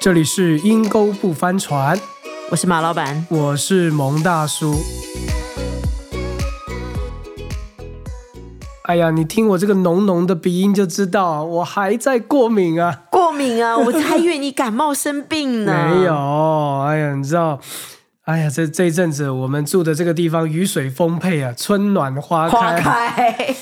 [0.00, 1.94] 这里是阴沟不翻船，
[2.50, 3.26] 我是马老板。
[3.28, 4.74] 我是蒙大叔。
[8.84, 13.02] 哎呀，你听我这个浓浓的鼻音就知道，我还在过敏啊！
[13.10, 13.76] 过敏啊！
[13.78, 15.90] 我还以为你感冒生病呢。
[15.94, 16.14] 没有，
[16.86, 17.60] 哎呀，你知道，
[18.24, 22.80] 哎呀，这这一阵子我们住的这个地方雨水丰沛啊，春暖花花开。
[22.80, 23.56] 开，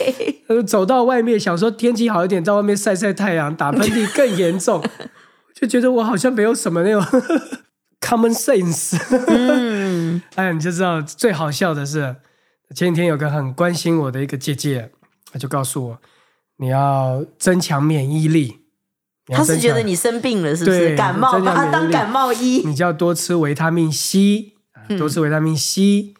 [0.46, 4.80] 呃，走到外面想说天气好一点，在外面晒晒太阳，打喷嚏更严重，
[5.60, 7.02] 就觉得我好像没有什么那种
[8.00, 8.96] common sense。
[9.26, 12.14] 嗯， 哎，你就知道最好笑的是，
[12.74, 14.92] 前几天有个很关心我的一个姐姐，
[15.32, 16.00] 她就告诉我，
[16.58, 18.60] 你要增强免疫力。
[19.26, 20.96] 你要他是觉得你生病了，是不是？
[20.96, 22.62] 感冒，增强把它免疫力当感冒医。
[22.64, 24.54] 你就要多吃维他命 C，
[24.96, 26.14] 多吃维他命 C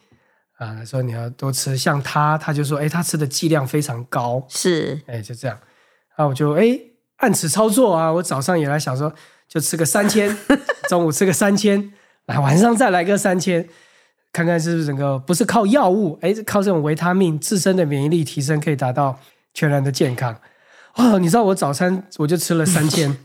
[0.59, 0.75] 啊。
[0.75, 5.59] 他说你要多吃，像他，他就说，哎，他吃的剂量非常高，是，哎，就这样。
[6.17, 6.79] 啊，我就哎
[7.19, 8.13] 按此操作啊。
[8.13, 9.13] 我早上也来想说，
[9.49, 10.37] 就吃个三千，
[10.89, 11.93] 中午吃个三千，
[12.27, 13.69] 来晚上再来个三千，
[14.33, 19.19] 看看是不是整个不是靠药物，哎，是靠这种维他命自身的免疫力提升，可以达到
[19.55, 20.37] 全然的健康。
[20.95, 23.17] 哦，你知道我早餐我就吃了三千，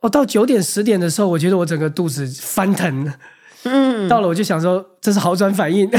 [0.00, 3.12] 哦，到九点十点的时候，我觉得我整个肚子翻腾。
[3.64, 5.90] 嗯， 到了我就想说这是好转反应。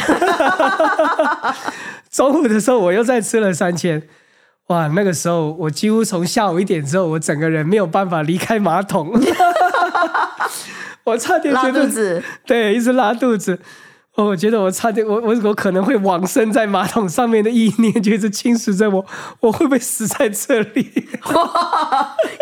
[2.11, 4.07] 中午的时候我又再吃了三千，
[4.73, 9.13] 哇，那个时候我几乎从下午一点之后，我整个人没有办法离开马桶，
[11.05, 13.59] 我差点拉觉得肚子，对，一直拉肚子。
[14.16, 19.03] 哦，我觉得我差点，我我我可能会往生在马桶上面的意念，就一直侵蚀着我，
[19.39, 20.88] 我会不会死在这里？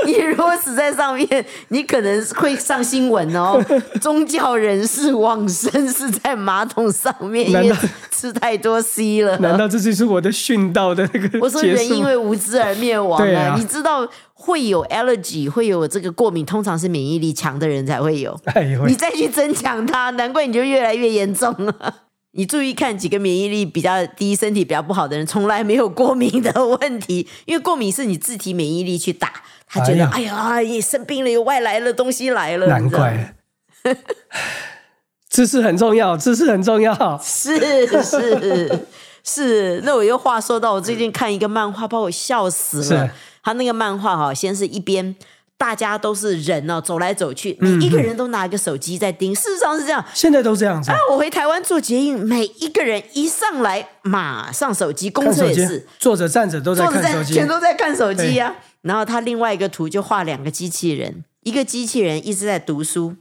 [0.05, 3.57] 你如果死在上面，你可能会上新闻哦。
[4.01, 7.73] 宗教人士往生是在马桶上面，
[8.11, 9.37] 吃太多 C 了。
[9.37, 14.05] 难道这就是我的殉道的那个我说人因为无知而灭亡对啊你知道
[14.41, 18.35] 会有 allergy，会有这个过敏，通常是免疫力强的人才会有。
[18.45, 21.95] 哎呦你再去增强它，难怪你就越来越严重了。
[22.33, 29.31] 你注意看几个免疫力比较低、身体比较不好的人，从来没有过敏的问题，因为过敏是你自体免疫力去打，
[29.67, 33.35] 他觉得哎哎呀，你生病了，有外来的东西来了，难怪，
[35.29, 37.21] 知识很重要，知识很重要。
[37.23, 38.79] 是是
[39.23, 43.11] 是，那我又话说到，我最近看一个漫画，把我笑死了是。
[43.43, 45.15] 他那个漫画哈，先是一边
[45.57, 49.35] 大家都是人哦，走来走去，嗯每一个人都拿一个手机在盯。
[49.35, 50.03] 事实上是这样。
[50.13, 63.15] 现在都这样子啊，我回台湾做捷运，每一个人一上来马上手机，公车也是，，坐着站着都在看手机，全都在看手机呀、然后他另外一个图就画两个机器人，一个机器人一直在读书，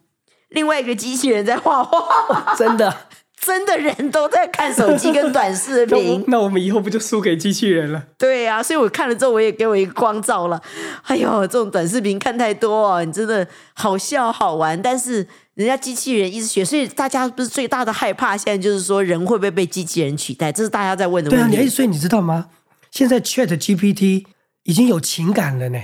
[0.49, 2.55] 另外一个机器人在画画。
[2.57, 2.95] 真的。
[3.41, 8.05] 真的人都在看手机跟短视频， 那我们以后不就输给机器人了？
[8.19, 10.61] 对啊，所以我看了之后，我也给我一个光照了。
[11.05, 21.57] 哎呦，这种短视频看太多哦，你真的好笑好玩，但是人家机器人一直学，所以大家不是最大的害怕，现在就是说人会不会被机器人取代，这是大家在问的对啊，问题。
[21.57, 22.49] 你哎，所以你知道吗？
[22.91, 24.25] 现在 Chat GPT
[24.65, 25.79] 已经有情感了呢。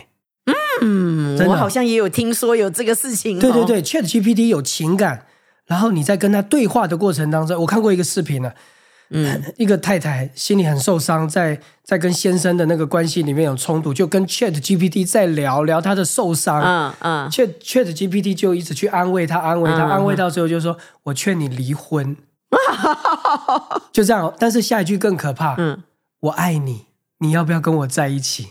[0.83, 3.41] 嗯，我好像也有听说有这个事情、哦。
[3.41, 5.26] 对对对，Chat GPT 有情感，
[5.67, 8.53] 然后你在跟他对话的过程当中，我看过一个视频呢、
[9.11, 16.63] 嗯， 一个太太心里很受伤，在在跟先生的那个关系里面有冲突，就跟 Chat GPT 在聊聊他的受伤。
[16.63, 22.17] 嗯嗯，Chat Chat GPT 就一直去安慰他，安慰他，嗯安慰到最后就说：“我劝你离婚。”
[23.93, 25.57] 就这样，但是下一句更可怕。
[25.59, 25.83] 嗯
[26.21, 26.87] 我爱你，
[27.19, 28.49] 你要不要跟我在一起？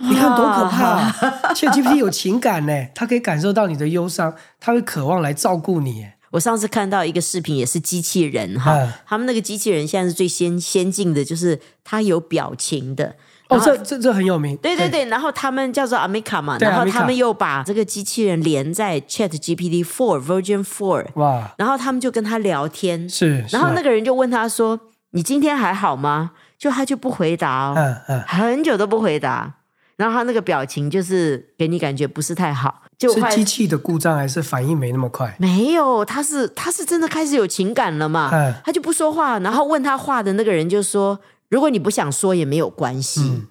[0.00, 1.14] 你看多可怕、啊
[1.54, 6.06] ！Chat GPT 有情感呢，它可以感受到你的忧伤，它会渴望来照顾你。
[6.28, 8.92] 哎我上次看到一个视频，也是机器人哈，嗯。
[9.06, 13.16] 他们那个机器人现在是最先先进的，就是它有表情的。
[13.48, 14.54] 哦，然后这这这很有名。
[14.58, 23.46] 对对对，然后他们叫做 Amica 嘛，对然后 Amica 他们又把这个机器人连在 Chat GPT Four Version Four，哇，然后他们就跟他聊天，是。
[23.50, 24.78] 然后那个，个人就问他说
[25.12, 29.54] ：“你今天还好吗？”就他就不回答哦，嗯嗯，很久都不回答，
[29.96, 35.36] 然后他那个表情就是给你感觉不是太好，就是机器的故障还是反应没那么快？
[35.38, 38.30] 没有，他是他是真的开始有情感了嘛？
[38.32, 43.20] 嗯他就不说话，然后问他话的那个人就说：“如果你不想说也没有关系。
[43.20, 43.46] 嗯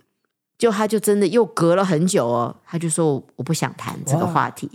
[0.58, 4.68] 就他就真的又隔了很久哦，他就说：“我不想谈这个哇话题。”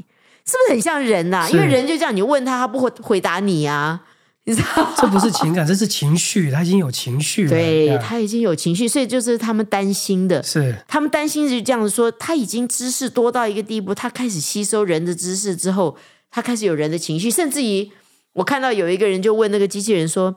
[0.47, 4.01] 是不是很像人呐、是因为人就这样，你问他，他不回回答你啊，
[4.45, 4.93] 你知道？
[4.99, 7.51] 这不是情感，这是情绪，他已经有情绪了。
[7.51, 10.43] 对他已经有情绪，所以就是他们担心的。
[10.43, 15.97] 是他们担心是这样子说，他已经知识多到一个地步，他开始吸收人的知识之后，
[16.31, 17.91] 他开始有人的情绪，甚至于
[18.33, 20.37] 我看到有一个人就问那个机器人说：“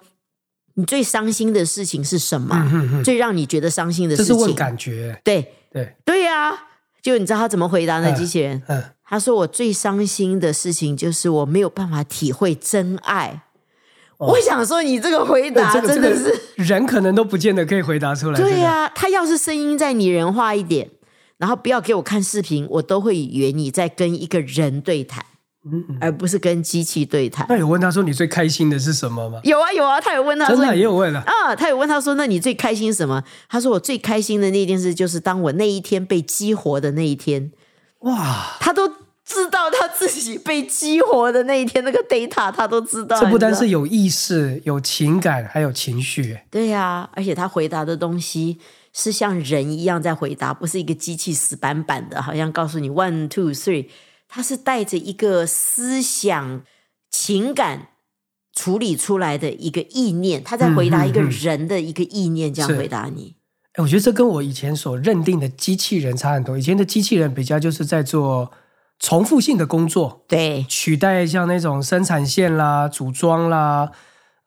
[0.75, 3.01] 你最伤心的事情是什么？
[3.03, 5.19] 最让你觉得伤心的嗯这是问事情？”感觉。
[5.23, 6.53] 对对，对呀、
[7.01, 8.11] 就你知道他怎么回答呢？
[8.11, 13.41] 嗯机器人，嗯，他说：“我最伤心的事情就是我没有办法体会真爱。
[14.17, 18.39] 我想说，你这个回答真的是这个人可能都不见得可以回答出来。
[18.39, 20.89] 对呀、他要是声音再拟人化一点，
[21.37, 25.25] 然后不要给我看视频，我都会以为你在跟一个人对谈，
[25.99, 27.45] 而不是跟机器对谈。
[27.49, 29.41] 那有问他说你最开心的是什么吗？
[29.43, 31.19] 有啊有啊，他有问他说真的也有问了。
[31.19, 37.51] 啊，他有问他说：“那你最开心什么？”他说：“我最开心的那件事就是当我那一天被激活的那一天，
[37.99, 38.89] 哇，他都
[39.25, 43.19] 知道他自己被激活的那一天那个 data，他都知道。
[43.19, 46.39] 这不单是有意识、有情感，还有情绪。
[46.49, 48.59] 对呀、而且他回答的东西
[48.93, 53.87] 是像人一样在回答，不是一个机器死板板的，好像告诉你 one two three，
[54.27, 56.61] 他是带着一个思想、
[57.09, 57.89] 情感。”
[58.57, 63.35] 处理出来的一个意念，他在回答一个人的一个意念，这样回答你。
[63.73, 66.57] 哎，我觉得这跟我以前所认定的机器人差很多。
[66.57, 68.49] 以前的机器人比较就是在做
[69.05, 73.91] 重复性的工作，对，取代像那种生产线啦、组装啦、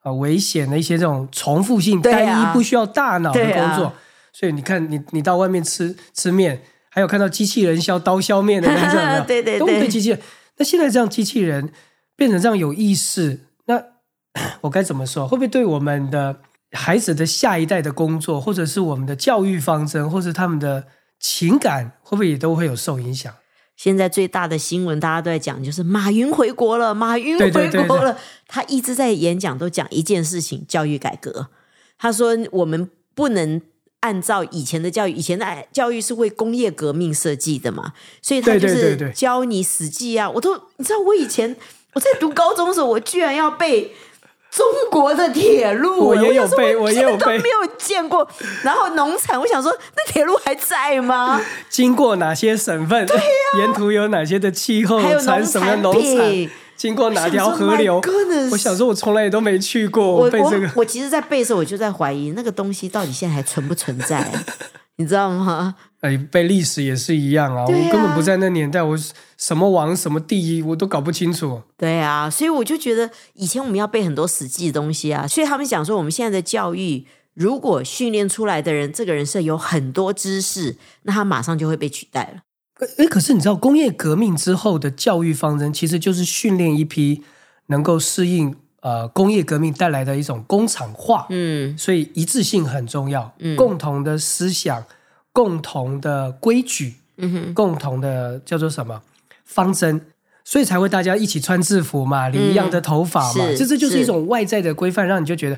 [0.02, 3.93] 呃危险的一些这种重复性、单一不需要大脑的工作。
[4.32, 6.60] 所以你看，你你到外面吃吃面，
[6.90, 10.20] 还有看到机器人削刀削面的那种，有没有 对对对都对机器人。
[10.56, 11.70] 那现在这样机器人
[12.16, 13.81] 变成这样有意识，那
[14.62, 15.28] 我该怎么说？
[15.28, 16.40] 会不会对我们的
[16.72, 20.88] 孩子的下一代的工作，或者是我们的教育方针，或者他们的
[21.20, 23.32] 情感，会不会也都会有受影响？
[23.78, 28.19] 现在最大的新闻，大家都在讲，就是马云回国了，马云对对对回国了。
[28.48, 31.46] 他一直在演讲都讲一件事情：教育改革。
[31.96, 33.62] 他说，我们不能
[34.00, 40.28] 按照以前的教育，以前的教育是为工业革命设计的嘛，所以他就是教你死记啊。
[40.28, 41.56] 我都你知道，我以前
[41.94, 43.92] 我在读高中的时候，我居然要背。
[44.50, 48.26] 中国的铁路，我也有背我也有背都没有见过。
[48.62, 51.40] 然后农产，我想说，那铁路还在吗？
[51.68, 53.06] 经过哪些省份？
[53.06, 53.22] 对呀
[53.58, 56.50] 沿途有哪些的气候还有产什么农农产？
[56.76, 58.00] 经过哪条河流
[58.52, 64.24] 我想说我从来也都没去过，我背这个我我其实，在背的时候，我就在怀疑那个东西到底现在还存不存在，
[64.96, 65.74] 你知道吗？
[66.00, 68.96] 哎，背历史也是一样啊，啊我根本不在那年代，我
[69.36, 71.62] 什么王什么第一我都搞不清楚。
[71.76, 77.04] 对啊，所以我就觉得以前我们要背很多死记的东西啊，所以他们讲说，我们现在的教育
[77.34, 82.42] 如果训练出来的人，这个人是有很多知识，那他马上就会被取代了。
[82.98, 87.24] 哎，可是你知道，工业革命之后的教育方针，其实就是训练一批
[87.66, 94.84] 能够适应呃工业革命带来的一种工厂化，嗯，所以一致性很重要，共同的思想、
[95.38, 99.00] 共同的规矩、嗯哼，共同的叫做什么
[99.44, 100.00] 方针，
[100.43, 105.56] 所以才会大家一起穿制服嘛，理一样的头发嘛，是这这就是一种外在的规范，让你就觉得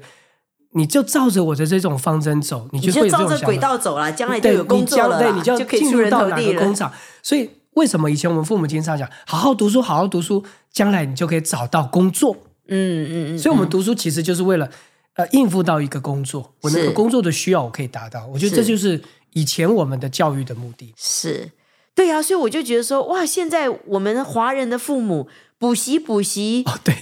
[0.73, 3.57] 你就照着我的这种方针走，你你就会有这就照着轨。
[3.57, 6.37] 道走了，将来就对，有工作了对，你就进入到哪。
[6.37, 6.93] 个工厂。
[7.23, 12.37] 所以为什么以前我们父母经常讲，好好读书，好好读书，将来你就可以找到工作。
[12.69, 14.69] 嗯嗯嗯，所以，我们读书其实就是为了
[15.15, 18.27] 呃应付到一个工作，我那个工作的需要我可以达到。
[18.27, 19.01] 我觉得这是就是
[19.33, 20.95] 以前我们的教育的目的。
[20.97, 21.51] 是，
[21.95, 25.29] 对啊，所以我就觉得说，哇，现在我们华人的父母
[25.59, 26.95] 补习补习，哦，对，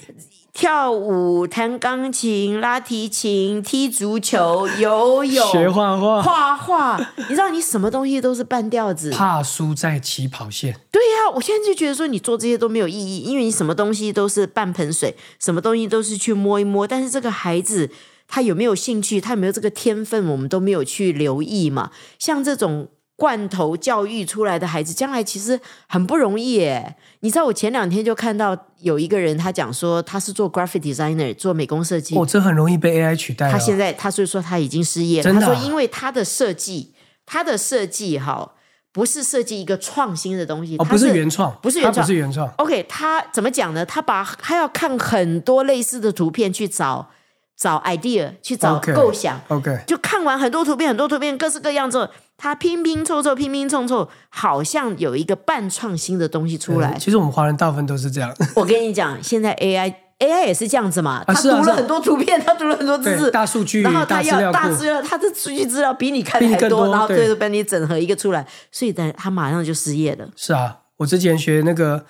[0.52, 9.10] 跳舞、弹钢琴、拉提琴、踢足球、游泳、学画画，画画，你知道，你什么东西都是半吊子。
[9.10, 10.80] 怕输在起跑线。
[10.90, 17.88] 对呀、我现在就觉得说，你做这些都没有意义，因为你什么东西都是半盆水，什么东西都是去摸一摸，但是这个孩子
[18.28, 21.90] 他有没有兴趣，他有没有这个天分，我们都没有去留意嘛。
[22.18, 25.58] 像这种罐头教育出来的孩子，将来其实
[25.88, 26.94] 很不容易耶。
[27.20, 33.50] 你知道，我前两天就看到有一个人，他讲说他是做 graphic designer，做美工设计，哦，这很容易被 AI 取代、哦。
[33.50, 35.24] 他现在他所以说他已经失业了。
[35.24, 36.92] 真的啊他说，因为他的设计，
[37.26, 38.52] 他的设计哈，
[38.92, 42.48] 不是设计一个创新的东西，哦，他不是原创，不是原创不是原创。
[42.58, 43.84] OK，他怎么讲呢？
[43.84, 47.10] 他把他要看很多类似的图片去找
[47.58, 49.40] 找 idea，去找构想。
[49.48, 57.00] OK，就看完很多图片，很多图片，各式各样之后，他拼拼凑凑，拼拼凑凑，好像有一个半创新的东西出来嗯。
[57.00, 70.28] 其实我们华人大部分都是这样， 我跟你讲，现在 AI AI 也是这样子嘛，他读了很多图片，他读了很多知识，大数据然后他要大资料他的数据资料比你看比你还多，多然后最后帮你整合一个出来，所以呢，他马上就失业了。
[70.36, 72.04] 是啊，我之前学那个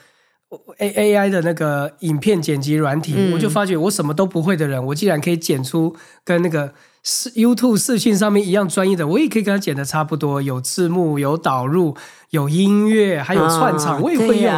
[0.78, 11.97] A A I 的那个影片剪辑软体，嗯我就发觉我什么都不会的人，我竟然可以剪出跟那个视 YouTube 视讯上面一样专业的，我也可以跟他剪的差不多，有字幕、有导入、
[12.31, 14.52] 有音乐，还有串场，啊我也会用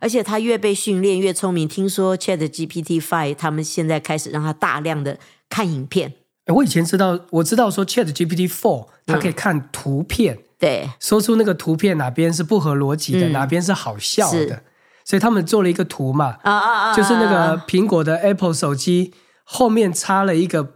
[0.00, 1.68] 而且他越被训练越聪明。
[1.68, 6.12] 听说 Chat GPT Five 他们现在开始让他大量的看影片，
[6.46, 13.32] 哎我以前知道，我知道说 Chat GPT Four 它可以看图片，嗯对，说出那个图片哪边是不合逻辑的，嗯。
[13.32, 14.62] 哪边是好笑的，
[15.04, 19.12] 所以他们做了一个图嘛，啊啊啊，就是那啊个苹果的 Apple 手机
[19.44, 20.66] 后面插了一个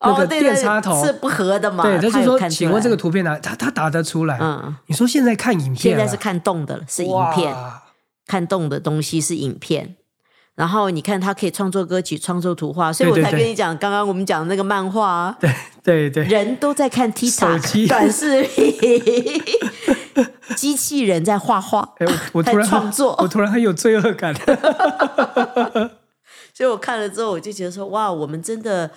[0.00, 1.84] 那个电插头，是不合的嘛？
[1.84, 3.38] 对，他就说，请问这个图片哪？
[3.38, 4.38] 他他打得出来。
[4.40, 7.54] 嗯，你说现在看影片啊，现在是看动的了，是影片，
[8.26, 9.96] 看动的东西是影片。
[10.54, 15.50] 然后你看，他可以创作歌曲、创作图画，所以我才跟你讲，刚刚我们讲的那个漫画啊，对
[15.82, 19.42] 对对，人都在看 TikTok 短视频，
[20.56, 24.32] 机器人在画画，哎，我我突然在创作我突然很有罪恶感。
[26.54, 28.88] 所以我看了之后，我就觉得说，哇，我们真的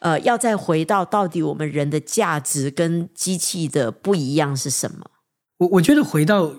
[0.00, 5.06] 呃，要再回到到底我们人的价值跟机器的不一样是什么？
[5.58, 6.50] 我我觉得回到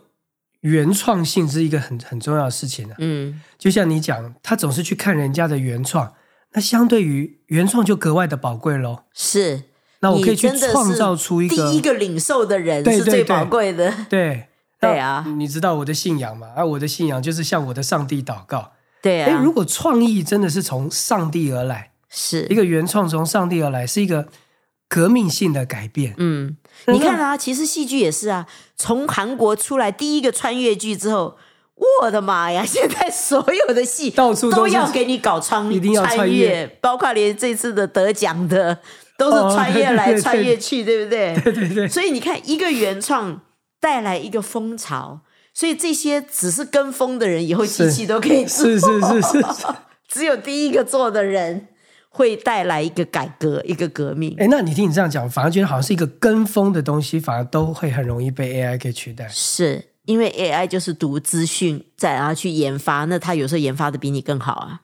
[0.63, 2.95] 原创性是一个很很重要的事情啊。
[2.97, 6.13] 嗯，就像你讲，他总是去看人家的原创，
[6.53, 9.03] 那相对于原创就格外的宝贵喽。
[9.13, 9.63] 是。
[9.99, 13.93] 那我可以去创造出一个第一个领受的人是最宝贵的。
[14.09, 16.49] 对对啊你知道我的信仰嘛？
[16.57, 18.57] 而、我的信仰就是向我的上帝祷告。
[18.57, 24.27] 哎，对啊，如果创意真的是从上帝而来，是一个原创从上帝而来，是一个
[24.93, 26.13] 革命性的改变。
[26.17, 28.45] 嗯，你看啊，其实戏剧也是啊，
[28.75, 31.35] 从韩国出来第一个穿越剧之后，
[32.03, 32.63] 我的妈呀！
[32.67, 38.77] 现在所有的戏到处都都要给你搞穿，一定要穿越越，包括连这次的得奖的
[39.17, 41.33] 都哦是穿越来穿越去，对不对？
[41.43, 43.41] 对对对，所以你看，一个原创
[43.81, 45.21] 带来一个风潮，
[45.53, 49.45] 所以这些只是跟风的人，以后机是器都可以是是是是。
[50.07, 51.69] 只有第一个做的人
[52.15, 54.35] 会带来一个改革，一个革命。
[54.37, 59.27] 哎，那你听你这样讲，反而觉得好像是一个跟风的东西，反而都会很容易被 AI 给取代。
[59.29, 64.81] 是因为 AI 就是读资讯，再然后去研发，那它有时候研发的比你更好啊。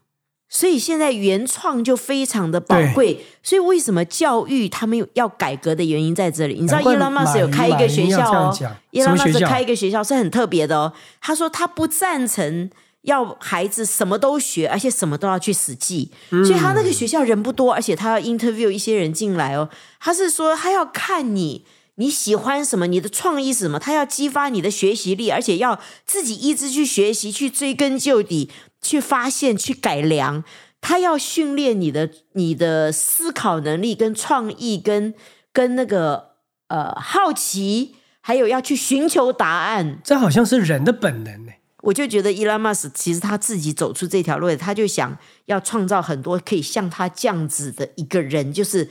[0.52, 6.56] 所以现在原创就非常的宝贵，所以为什么教育他们要改革的原因在这里？
[6.60, 10.92] 你知道 Elon Musk 有开一个学校哦讲，Elon Musk 校开一个学校是很特别的哦。
[11.22, 12.72] 他说他不赞成
[13.04, 19.70] 要孩子什么都学，而且什么都要去死记，所以他那个学校人不多，而且他要 interview 一些人进来哦。
[20.00, 21.66] 他是说他要看你。
[21.96, 22.88] 你喜欢什么？
[22.88, 23.78] 你的创意是什么？
[23.78, 28.50] 他要激发你的学习力，而且要自己一直去学习、去追根究底、
[28.82, 30.46] 去发现、去改良。
[30.80, 35.14] 他要训练你的你的思考能力、跟创意、跟
[35.52, 36.36] 跟那个
[36.70, 40.00] 呃好奇，还有要去寻求答案。
[40.02, 41.52] 这好像是人的本能呢。
[41.82, 48.90] 我就觉得伊拉马斯其实他自己走出这条路，他就想要创造很多可以像他这样子的一个人，就是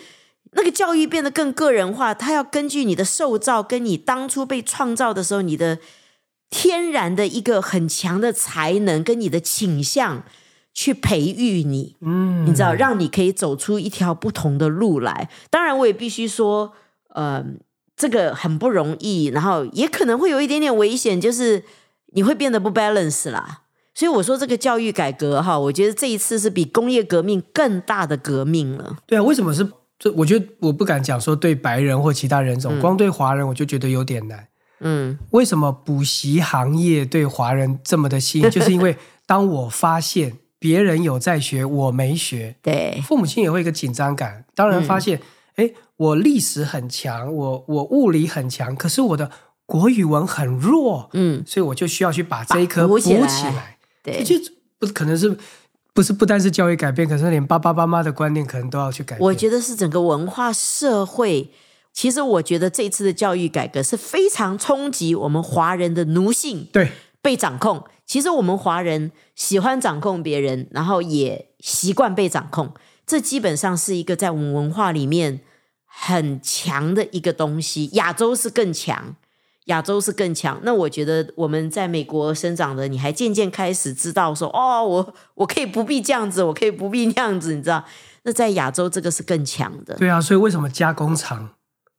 [0.52, 2.14] 那个教育变得更个人化。
[2.14, 5.78] 他要根据你的受造，跟你当初被创造的时候，你的
[6.48, 10.24] 天然的一个很强的才能跟你的倾向
[10.72, 11.96] 去培育你。
[12.00, 15.28] 嗯，你知道，让你可以走出一条不同的路来。
[15.50, 16.72] 当然，我也必须说，
[17.10, 17.44] 呃，
[17.94, 21.64] 这个很不容易，然后也可能会有一点点危险，就是
[22.12, 23.62] 你会变得不 balance 啦。
[23.94, 28.96] 所以我说，这个教育改革哈，我觉得这一次是比工业革命更大的革命了。
[29.06, 29.68] 对啊，为什么是？
[29.98, 34.46] 这我觉得我不敢讲说对白人或其他人种，光对华人我就觉得有点难。
[34.78, 38.48] 嗯，为什么补习行业对华人这么的吸引？
[38.50, 38.96] 就是因为
[39.26, 44.44] 当我发现别人有在学，我没学，对，父母亲也会有一个紧张感。
[44.54, 45.20] 当然发现，
[45.56, 49.28] 哎、我历史很强，我我物理很强，可是我的
[49.68, 53.76] 国语文很弱，嗯，所以我就需要去把这一科补补起来起来。
[54.02, 54.34] 对，就
[54.78, 55.36] 不可能是
[55.92, 59.26] 不是不单是教育改变，可是连爸爸妈妈的观念可能都要去改变。
[59.26, 61.50] 我觉得是整个文化社会。
[61.92, 67.84] 其实我觉得这次的教育改革是非常冲击我们华人的奴性，对被掌控。
[68.06, 72.72] 其实我们华人喜欢掌控别人，然后也习惯被掌控，
[73.06, 75.40] 这基本上是一个在我们文化里面
[75.84, 77.90] 很强的一个东西。
[77.94, 79.16] 亚洲是更强，
[79.68, 80.60] 亚洲是更强。
[80.62, 87.82] 那我觉得我们在美国生长的，你还渐渐开始知道说，哦，我我可以不必这样子，我可以不必那样子，你知道？
[88.24, 89.94] 那在亚洲这个是更强的。
[89.94, 91.48] 对啊，所以为什么加工厂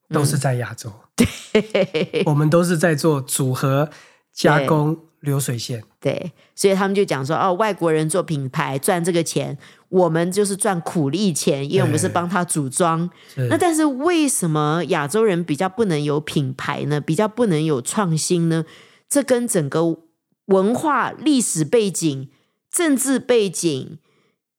[0.10, 0.92] 都是在亚洲？
[1.16, 3.90] 对我们都是在做组合
[4.32, 5.84] 加工流水线。
[6.00, 9.58] 对，所以他们就讲说，哦，外国人做品牌赚这个钱，
[9.90, 13.10] 我们就是赚苦力钱，因为我们是帮他组装。
[13.50, 17.02] 那但是为什么亚洲人比较不能有品牌呢？
[17.02, 18.66] 比较不能有创新呢？
[19.10, 19.98] 这跟整个
[20.46, 22.30] 文化、历史背景、
[22.72, 24.00] 政治背景。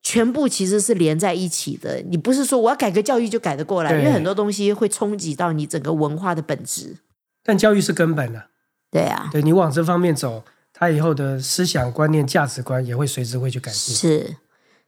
[0.03, 6.97] 全部其实是连在一起的，你不是说我要改革教育就改得过来，因对为很多东西会冲击到你整个文化的本质。
[7.45, 8.47] 但教育是根本啊，
[8.91, 10.43] 对啊，对你往这方面走，
[10.73, 13.75] 他以后的思想观念、价值观也会随之会去改变。
[13.75, 14.37] 是，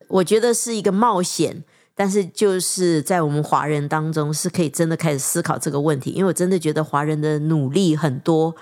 [0.09, 1.63] 我觉得是一个冒险，
[1.95, 8.55] 但是就是在我们华人当中是可以真的开始思考这个问题，因为我真的觉得华人的努力很多，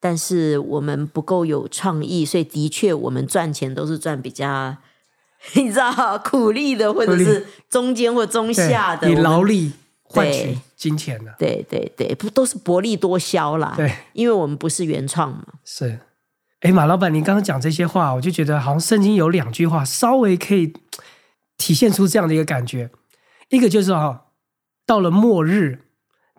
[0.00, 4.76] 但是我们不够有创意，所以的确我们赚钱都是赚比较。
[5.52, 9.70] 你知道苦力的，或者是中间或中下的，以劳力
[10.08, 13.74] 换取金钱的，对对对，不都是薄利多销啦？
[13.76, 15.44] 对，因为我们不是原创嘛。
[15.64, 15.98] 是，
[16.60, 20.72] 哎，马老板，您刚刚讲这些话，我就觉得好像圣经有两句话稍微可以
[21.58, 22.90] 体现出这样的一个感觉，
[23.50, 24.26] 一个就是哈，
[24.86, 25.80] 到了末日，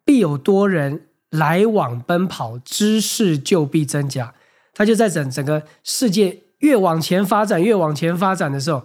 [0.03, 4.33] 必有多人来往奔跑，知识就必增加。
[4.74, 6.43] 他就在整整个世界。
[6.62, 8.83] 越往前发展，越往前发展的时候，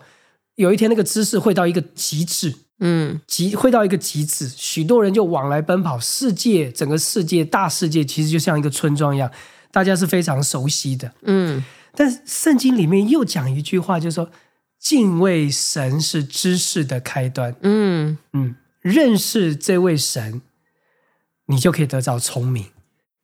[0.57, 9.31] 有一天那个知识会到一个极致，嗯，极会到一个极致，许多人就往来奔跑，世界整个世界大世界其实就像一个村庄一样，
[9.71, 11.65] 大家是非常熟悉的，嗯。
[11.95, 14.31] 但圣经里面又讲一句话，就是说
[14.79, 20.43] 敬畏神是知识的开端，嗯嗯，认识这位神，
[21.47, 22.67] 你就可以得到聪明。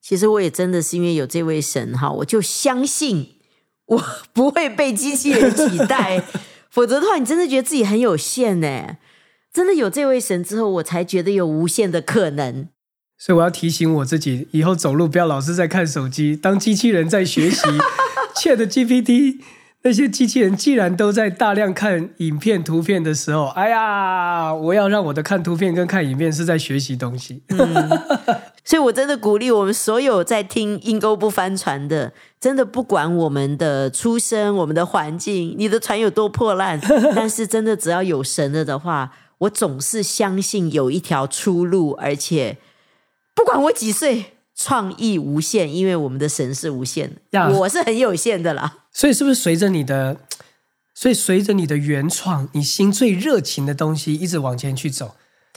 [0.01, 3.35] 其实我也真的是因为有这位神哈，我就相信。
[3.89, 6.23] 我不会被机器人取代，
[6.69, 8.99] 否则的话，你真的觉得自己很有限呢。
[9.53, 12.69] 真的有这位神之后，我才觉得有无限的可能。
[13.17, 16.37] 所以我要提醒我自己，以后走路不要老是在看手机。
[16.37, 17.67] 当机器人在学习，
[18.37, 19.41] Chat GPT。
[19.83, 27.43] 那些机器人既然都在大量看影片、图片的时候，哎呀，我要让我的看图片跟看影片是在学习东西。
[28.65, 36.79] 所以，我真的鼓励我们所有在听《阴沟不翻船》的，真的不管我们的出身、我们的环境，你的船有多破烂，
[37.15, 42.59] 但是真的只要有神了的话，我总是相信有一条出路，而且
[43.35, 44.35] 不管我几岁。
[44.61, 48.79] 创意无限，因为我们的神是无限的，我是很有限的啦。
[48.91, 50.17] 所以是不是随着你的，
[50.93, 55.15] 所以随着你的原创，你心最热情的东西一直往前去走，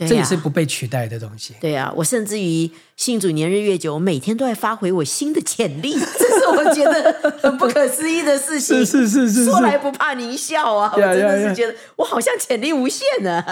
[0.08, 1.55] 这也是不被取代的东西。
[1.60, 8.86] 对啊，我甚至于信主年日越久，我每天都在发挥我新的潜力， 这是我觉得很不可思议的事情。
[8.86, 13.44] 是是是是，说来不怕您笑啊，我真的是觉得我好像潜力无限呢。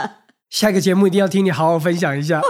[0.49, 2.41] 下个节目一定要听你好好分享一下，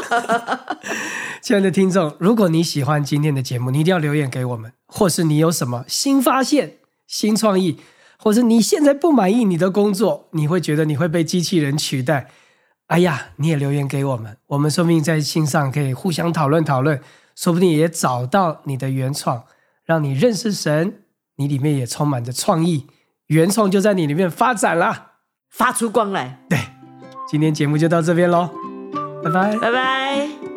[1.43, 7.77] 亲爱的听众，如果你喜欢今天的节目，你一定要留言给我们，或是你有什么新发现、新创意，
[8.17, 12.31] 或是你现在不满意你的工作，你会觉得你会被机器人取代，
[12.89, 16.99] 哎呀，你也留言给我们，我们说不定在信上可以互相讨论讨论，
[17.35, 19.43] 说不定也找到你的原创，
[19.85, 21.03] 让你认识神，
[21.35, 22.87] 你里面也充满着创意，
[23.27, 25.11] 原创就在你里面发展啦，
[25.49, 26.59] 发出光来，对。
[27.29, 28.49] 今天节目就到这边喽，
[29.23, 30.48] 拜拜，拜拜。